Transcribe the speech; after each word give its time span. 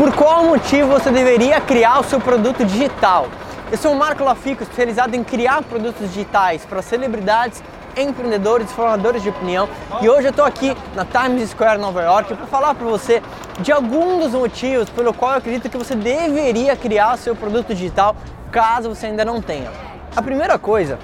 Por 0.00 0.14
qual 0.14 0.44
motivo 0.44 0.88
você 0.88 1.10
deveria 1.10 1.60
criar 1.60 2.00
o 2.00 2.02
seu 2.02 2.18
produto 2.18 2.64
digital? 2.64 3.28
Eu 3.70 3.76
sou 3.76 3.92
o 3.92 3.94
Marco 3.94 4.24
Lafico, 4.24 4.62
especializado 4.62 5.14
em 5.14 5.22
criar 5.22 5.62
produtos 5.62 6.08
digitais 6.08 6.64
para 6.64 6.80
celebridades, 6.80 7.62
empreendedores, 7.94 8.72
formadores 8.72 9.22
de 9.22 9.28
opinião. 9.28 9.68
E 10.00 10.08
hoje 10.08 10.28
eu 10.28 10.30
estou 10.30 10.46
aqui 10.46 10.74
na 10.94 11.04
Times 11.04 11.50
Square, 11.50 11.78
Nova 11.78 12.00
York, 12.00 12.34
para 12.34 12.46
falar 12.46 12.74
para 12.74 12.86
você 12.86 13.22
de 13.58 13.70
alguns 13.70 14.24
dos 14.24 14.32
motivos 14.32 14.88
pelo 14.88 15.12
qual 15.12 15.32
eu 15.32 15.36
acredito 15.36 15.68
que 15.68 15.76
você 15.76 15.94
deveria 15.94 16.74
criar 16.74 17.12
o 17.12 17.18
seu 17.18 17.36
produto 17.36 17.74
digital, 17.74 18.16
caso 18.50 18.88
você 18.88 19.04
ainda 19.04 19.22
não 19.22 19.42
tenha. 19.42 19.70
A 20.16 20.22
primeira 20.22 20.58
coisa 20.58 20.98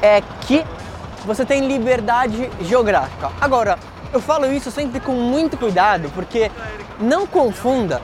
é 0.00 0.22
que 0.42 0.64
você 1.24 1.44
tem 1.44 1.66
liberdade 1.66 2.48
geográfica. 2.60 3.32
Agora, 3.40 3.76
eu 4.12 4.20
falo 4.20 4.46
isso 4.52 4.70
sempre 4.70 5.00
com 5.00 5.12
muito 5.12 5.56
cuidado, 5.56 6.10
porque 6.14 6.50
não 7.00 7.26
confunda 7.26 8.00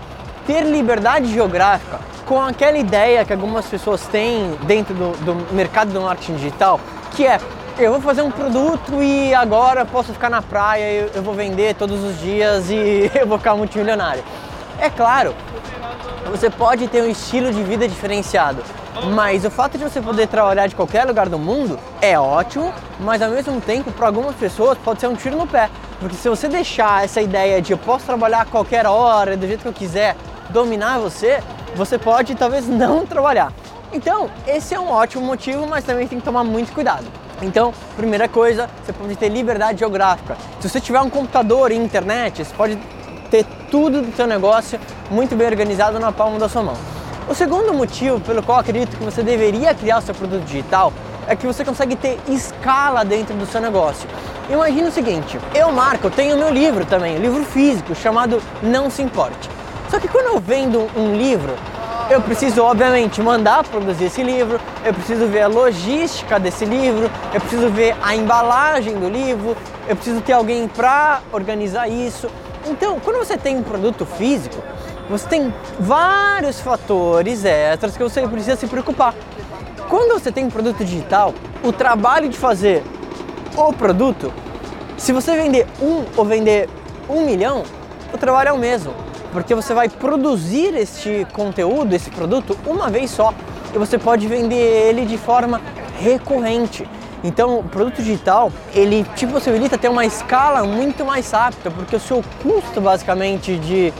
ter 0.46 0.62
liberdade 0.62 1.32
geográfica 1.32 2.00
com 2.26 2.40
aquela 2.40 2.78
ideia 2.78 3.24
que 3.24 3.32
algumas 3.32 3.66
pessoas 3.66 4.06
têm 4.06 4.56
dentro 4.62 4.94
do, 4.94 5.12
do 5.24 5.54
mercado 5.54 5.92
do 5.92 6.00
marketing 6.00 6.36
digital, 6.36 6.80
que 7.12 7.26
é 7.26 7.38
eu 7.78 7.90
vou 7.90 8.00
fazer 8.00 8.22
um 8.22 8.30
produto 8.30 9.02
e 9.02 9.34
agora 9.34 9.84
posso 9.84 10.12
ficar 10.12 10.28
na 10.28 10.42
praia, 10.42 10.92
eu, 10.92 11.10
eu 11.14 11.22
vou 11.22 11.34
vender 11.34 11.74
todos 11.74 12.02
os 12.04 12.20
dias 12.20 12.70
e 12.70 13.10
eu 13.18 13.26
vou 13.26 13.38
ficar 13.38 13.54
multimilionário. 13.54 14.22
É 14.78 14.90
claro, 14.90 15.34
você 16.30 16.50
pode 16.50 16.86
ter 16.88 17.02
um 17.02 17.10
estilo 17.10 17.52
de 17.52 17.62
vida 17.62 17.88
diferenciado, 17.88 18.62
mas 19.14 19.44
o 19.44 19.50
fato 19.50 19.78
de 19.78 19.84
você 19.84 20.00
poder 20.00 20.28
trabalhar 20.28 20.66
de 20.66 20.74
qualquer 20.74 21.04
lugar 21.06 21.28
do 21.28 21.38
mundo 21.38 21.78
é 22.00 22.18
ótimo, 22.18 22.72
mas 23.00 23.22
ao 23.22 23.30
mesmo 23.30 23.60
tempo, 23.60 23.90
para 23.90 24.06
algumas 24.06 24.36
pessoas, 24.36 24.76
pode 24.78 25.00
ser 25.00 25.06
um 25.06 25.14
tiro 25.14 25.36
no 25.36 25.46
pé. 25.46 25.70
Porque 25.98 26.16
se 26.16 26.28
você 26.28 26.48
deixar 26.48 27.04
essa 27.04 27.20
ideia 27.20 27.62
de 27.62 27.72
eu 27.72 27.78
posso 27.78 28.04
trabalhar 28.04 28.42
a 28.42 28.44
qualquer 28.44 28.86
hora, 28.86 29.36
do 29.36 29.46
jeito 29.46 29.62
que 29.62 29.68
eu 29.68 29.72
quiser, 29.72 30.16
dominar 30.50 30.98
você, 30.98 31.42
você 31.74 31.98
pode 31.98 32.34
talvez 32.34 32.68
não 32.68 33.06
trabalhar. 33.06 33.52
Então, 33.92 34.30
esse 34.46 34.74
é 34.74 34.80
um 34.80 34.90
ótimo 34.90 35.24
motivo, 35.24 35.66
mas 35.66 35.84
também 35.84 36.06
tem 36.06 36.18
que 36.18 36.24
tomar 36.24 36.44
muito 36.44 36.72
cuidado. 36.72 37.04
Então, 37.42 37.74
primeira 37.96 38.28
coisa, 38.28 38.70
você 38.84 38.92
pode 38.92 39.16
ter 39.16 39.28
liberdade 39.28 39.80
geográfica. 39.80 40.36
Se 40.60 40.68
você 40.68 40.80
tiver 40.80 41.00
um 41.00 41.10
computador 41.10 41.72
e 41.72 41.76
internet, 41.76 42.44
você 42.44 42.54
pode 42.54 42.78
ter 43.30 43.44
tudo 43.70 44.02
do 44.02 44.14
seu 44.14 44.26
negócio 44.26 44.78
muito 45.10 45.34
bem 45.34 45.46
organizado 45.46 45.98
na 45.98 46.12
palma 46.12 46.38
da 46.38 46.48
sua 46.48 46.62
mão. 46.62 46.91
O 47.28 47.34
segundo 47.34 47.72
motivo 47.72 48.20
pelo 48.20 48.42
qual 48.42 48.58
acredito 48.58 48.96
que 48.96 49.04
você 49.04 49.22
deveria 49.22 49.72
criar 49.74 49.98
o 49.98 50.02
seu 50.02 50.14
produto 50.14 50.44
digital 50.44 50.92
é 51.26 51.36
que 51.36 51.46
você 51.46 51.64
consegue 51.64 51.94
ter 51.94 52.18
escala 52.28 53.04
dentro 53.04 53.34
do 53.36 53.46
seu 53.46 53.60
negócio. 53.60 54.08
Imagina 54.50 54.88
o 54.88 54.92
seguinte, 54.92 55.38
eu, 55.54 55.70
Marco, 55.70 56.10
tenho 56.10 56.36
meu 56.36 56.50
livro 56.50 56.84
também, 56.84 57.16
livro 57.18 57.44
físico, 57.44 57.94
chamado 57.94 58.42
Não 58.60 58.90
Se 58.90 59.02
Importe. 59.02 59.48
Só 59.88 60.00
que 60.00 60.08
quando 60.08 60.26
eu 60.26 60.40
vendo 60.40 60.90
um 60.96 61.14
livro, 61.14 61.54
eu 62.10 62.20
preciso, 62.20 62.62
obviamente, 62.62 63.22
mandar 63.22 63.62
produzir 63.64 64.06
esse 64.06 64.22
livro, 64.22 64.60
eu 64.84 64.92
preciso 64.92 65.26
ver 65.26 65.42
a 65.42 65.46
logística 65.46 66.40
desse 66.40 66.64
livro, 66.64 67.08
eu 67.32 67.40
preciso 67.40 67.68
ver 67.70 67.94
a 68.02 68.16
embalagem 68.16 68.98
do 68.98 69.08
livro, 69.08 69.56
eu 69.88 69.94
preciso 69.94 70.20
ter 70.22 70.32
alguém 70.32 70.66
para 70.66 71.20
organizar 71.30 71.88
isso. 71.88 72.28
Então, 72.66 72.98
quando 73.00 73.18
você 73.18 73.38
tem 73.38 73.56
um 73.56 73.62
produto 73.62 74.04
físico, 74.04 74.62
você 75.08 75.28
tem 75.28 75.54
vários 75.78 76.60
fatores 76.60 77.44
extras 77.44 77.96
que 77.96 78.02
você 78.02 78.26
precisa 78.26 78.56
se 78.56 78.66
preocupar. 78.66 79.14
Quando 79.88 80.18
você 80.18 80.32
tem 80.32 80.44
um 80.44 80.50
produto 80.50 80.84
digital, 80.84 81.34
o 81.62 81.72
trabalho 81.72 82.28
de 82.28 82.36
fazer 82.36 82.82
o 83.56 83.72
produto, 83.72 84.32
se 84.96 85.12
você 85.12 85.36
vender 85.36 85.66
um 85.80 86.04
ou 86.16 86.24
vender 86.24 86.68
um 87.08 87.26
milhão, 87.26 87.64
o 88.12 88.18
trabalho 88.18 88.50
é 88.50 88.52
o 88.52 88.58
mesmo, 88.58 88.94
porque 89.32 89.54
você 89.54 89.74
vai 89.74 89.88
produzir 89.88 90.74
este 90.74 91.26
conteúdo, 91.32 91.94
esse 91.94 92.10
produto, 92.10 92.56
uma 92.66 92.88
vez 92.88 93.10
só 93.10 93.34
e 93.74 93.78
você 93.78 93.98
pode 93.98 94.26
vender 94.28 94.88
ele 94.88 95.04
de 95.04 95.16
forma 95.16 95.60
recorrente. 95.98 96.86
Então, 97.24 97.60
o 97.60 97.62
produto 97.62 98.02
digital, 98.02 98.52
ele 98.74 99.04
te 99.14 99.26
possibilita 99.26 99.78
ter 99.78 99.88
uma 99.88 100.04
escala 100.04 100.64
muito 100.64 101.04
mais 101.04 101.30
rápida, 101.30 101.70
porque 101.70 101.94
o 101.94 102.00
seu 102.00 102.22
custo 102.42 102.80
basicamente 102.80 103.56
de 103.58 103.92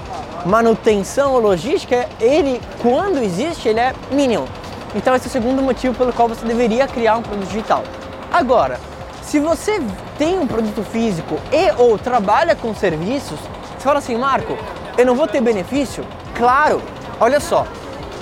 manutenção 0.44 1.32
ou 1.34 1.40
logística, 1.40 2.08
ele 2.20 2.60
quando 2.80 3.18
existe, 3.18 3.68
ele 3.68 3.80
é 3.80 3.94
mínimo. 4.10 4.46
Então 4.94 5.14
esse 5.14 5.26
é 5.26 5.28
o 5.28 5.32
segundo 5.32 5.62
motivo 5.62 5.94
pelo 5.94 6.12
qual 6.12 6.28
você 6.28 6.44
deveria 6.44 6.86
criar 6.86 7.16
um 7.16 7.22
produto 7.22 7.48
digital. 7.48 7.82
Agora, 8.32 8.78
se 9.22 9.38
você 9.38 9.80
tem 10.18 10.38
um 10.38 10.46
produto 10.46 10.82
físico 10.82 11.38
e 11.52 11.70
ou 11.80 11.98
trabalha 11.98 12.54
com 12.54 12.74
serviços, 12.74 13.38
você 13.38 13.80
fala 13.80 13.98
assim, 13.98 14.16
Marco, 14.16 14.56
eu 14.98 15.06
não 15.06 15.14
vou 15.14 15.26
ter 15.26 15.40
benefício? 15.40 16.04
Claro, 16.34 16.82
olha 17.18 17.40
só, 17.40 17.66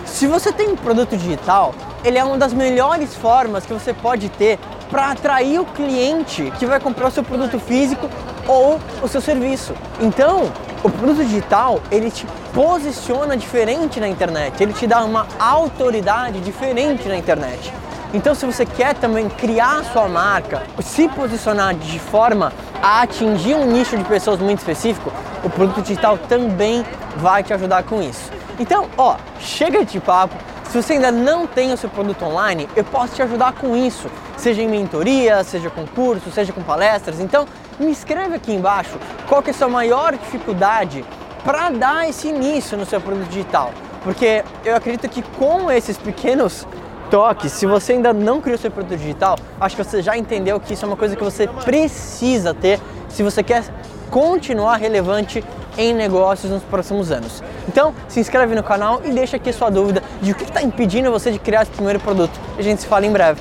se 0.05 0.27
você 0.27 0.53
tem 0.53 0.69
um 0.69 0.77
produto 0.77 1.17
digital, 1.17 1.75
ele 2.05 2.19
é 2.19 2.25
uma 2.25 2.39
das 2.39 2.53
melhores 2.53 3.15
formas 3.15 3.65
que 3.65 3.73
você 3.73 3.93
pode 3.93 4.29
ter 4.29 4.59
para 4.91 5.11
atrair 5.13 5.61
o 5.61 5.65
cliente 5.65 6.53
que 6.59 6.67
vai 6.67 6.81
comprar 6.81 7.09
o 7.09 7.11
seu 7.11 7.23
produto 7.23 7.59
físico 7.59 8.09
ou 8.51 8.81
o 9.01 9.07
seu 9.07 9.21
serviço. 9.21 9.73
Então, 10.01 10.51
o 10.83 10.91
produto 10.91 11.25
digital, 11.25 11.81
ele 11.91 12.11
te 12.11 12.27
posiciona 12.53 13.37
diferente 13.37 14.01
na 14.01 14.09
internet, 14.09 14.61
ele 14.61 14.73
te 14.73 14.89
dá 14.89 15.05
uma 15.05 15.25
autoridade 15.39 16.41
diferente 16.41 17.09
na 17.09 17.17
internet. 17.17 17.73
Então, 18.13 18.35
se 18.35 18.45
você 18.45 18.67
quer 18.67 18.95
também 18.95 19.29
criar 19.29 19.85
sua 19.93 20.09
marca, 20.09 20.65
se 20.83 21.09
posicionar 21.09 21.75
de 21.75 22.01
forma 22.01 22.53
a 22.83 23.03
atingir 23.03 23.55
um 23.55 23.67
nicho 23.67 23.97
de 23.97 24.03
pessoas 24.03 24.41
muito 24.41 24.59
específico, 24.59 25.13
o 25.45 25.49
produto 25.49 25.81
digital 25.83 26.19
também 26.19 26.85
vai 27.19 27.45
te 27.45 27.53
ajudar 27.53 27.85
com 27.85 28.03
isso. 28.03 28.33
Então, 28.59 28.89
ó, 28.99 29.15
chega 29.39 29.85
de 29.85 30.01
papo. 30.01 30.35
Se 30.71 30.81
você 30.81 30.93
ainda 30.93 31.11
não 31.11 31.49
tem 31.49 31.73
o 31.73 31.77
seu 31.77 31.91
produto 31.91 32.25
online, 32.25 32.69
eu 32.77 32.85
posso 32.85 33.17
te 33.17 33.21
ajudar 33.21 33.55
com 33.55 33.77
isso, 33.77 34.09
seja 34.37 34.63
em 34.63 34.69
mentoria, 34.69 35.43
seja 35.43 35.69
com 35.69 35.85
curso, 35.85 36.31
seja 36.31 36.53
com 36.53 36.63
palestras. 36.63 37.19
Então, 37.19 37.45
me 37.77 37.91
escreve 37.91 38.37
aqui 38.37 38.53
embaixo 38.53 38.97
qual 39.29 39.43
que 39.43 39.51
é 39.51 39.53
a 39.53 39.57
sua 39.57 39.69
maior 39.69 40.13
dificuldade 40.13 41.05
para 41.43 41.71
dar 41.71 42.09
esse 42.09 42.29
início 42.29 42.79
no 42.79 42.87
seu 42.87 43.01
produto 43.01 43.27
digital. 43.27 43.73
Porque 44.05 44.45
eu 44.65 44.77
acredito 44.77 45.09
que 45.09 45.23
com 45.23 45.69
esses 45.73 45.99
pequenos 45.99 46.65
toques, 47.11 47.51
se 47.51 47.67
você 47.67 47.95
ainda 47.95 48.13
não 48.13 48.41
criou 48.41 48.57
seu 48.57 48.71
produto 48.71 48.97
digital, 48.97 49.37
acho 49.61 49.75
que 49.75 49.83
você 49.83 50.01
já 50.01 50.17
entendeu 50.17 50.61
que 50.61 50.75
isso 50.75 50.85
é 50.85 50.87
uma 50.87 50.97
coisa 50.97 51.17
que 51.17 51.25
você 51.25 51.49
precisa 51.49 52.55
ter 52.55 52.79
se 53.09 53.25
você 53.25 53.43
quer 53.43 53.65
continuar 54.09 54.77
relevante 54.77 55.43
em 55.81 55.95
negócios 55.95 56.53
nos 56.53 56.63
próximos 56.63 57.11
anos. 57.11 57.43
Então, 57.67 57.95
se 58.07 58.21
inscreve 58.21 58.55
no 58.55 58.63
canal 58.63 59.01
e 59.05 59.11
deixa 59.11 59.37
aqui 59.37 59.49
a 59.49 59.53
sua 59.53 59.71
dúvida 59.71 60.03
de 60.21 60.33
o 60.33 60.35
que 60.35 60.45
está 60.45 60.63
impedindo 60.63 61.11
você 61.11 61.33
de 61.33 61.39
criar 61.39 61.63
esse 61.63 61.71
primeiro 61.71 61.99
produto. 61.99 62.39
A 62.59 62.63
gente 62.63 62.83
se 62.83 62.87
fala 62.87 63.07
em 63.07 63.13
breve. 63.13 63.41